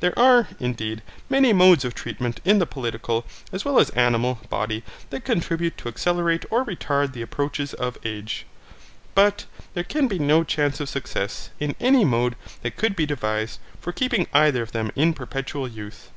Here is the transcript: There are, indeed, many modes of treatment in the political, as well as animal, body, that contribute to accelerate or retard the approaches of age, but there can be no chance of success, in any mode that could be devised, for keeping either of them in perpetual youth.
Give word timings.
There 0.00 0.12
are, 0.18 0.46
indeed, 0.58 1.00
many 1.30 1.54
modes 1.54 1.86
of 1.86 1.94
treatment 1.94 2.38
in 2.44 2.58
the 2.58 2.66
political, 2.66 3.24
as 3.50 3.64
well 3.64 3.78
as 3.78 3.88
animal, 3.96 4.38
body, 4.50 4.84
that 5.08 5.24
contribute 5.24 5.78
to 5.78 5.88
accelerate 5.88 6.44
or 6.50 6.66
retard 6.66 7.14
the 7.14 7.22
approaches 7.22 7.72
of 7.72 7.96
age, 8.04 8.44
but 9.14 9.46
there 9.72 9.82
can 9.82 10.06
be 10.06 10.18
no 10.18 10.44
chance 10.44 10.80
of 10.80 10.90
success, 10.90 11.48
in 11.58 11.74
any 11.80 12.04
mode 12.04 12.36
that 12.60 12.76
could 12.76 12.94
be 12.94 13.06
devised, 13.06 13.58
for 13.80 13.90
keeping 13.90 14.26
either 14.34 14.62
of 14.62 14.72
them 14.72 14.90
in 14.96 15.14
perpetual 15.14 15.66
youth. 15.66 16.10